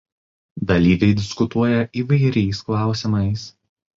[0.71, 3.47] Dalyviai diskutuoja įvairiais klausimais.